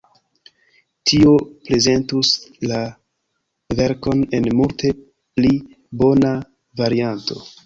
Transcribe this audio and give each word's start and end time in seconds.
Tio 1.09 1.33
prezentus 1.67 2.31
la 2.71 2.79
verkon 3.81 4.25
en 4.39 4.49
multe 4.63 4.93
pli 5.03 5.53
bona 6.03 6.35
varianto. 6.85 7.41